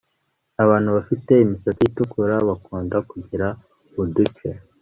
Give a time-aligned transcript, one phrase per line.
[0.63, 3.47] Abantu bafite imisatsi itukura bakunda kugira
[4.01, 4.47] uduce